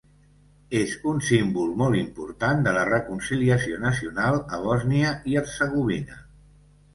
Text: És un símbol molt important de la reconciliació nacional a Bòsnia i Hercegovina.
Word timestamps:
És 0.77 0.93
un 1.09 1.19
símbol 1.25 1.75
molt 1.81 1.99
important 1.99 2.63
de 2.69 2.73
la 2.77 2.85
reconciliació 2.89 3.77
nacional 3.85 4.39
a 4.59 4.63
Bòsnia 4.65 5.13
i 5.35 5.39
Hercegovina. 5.43 6.19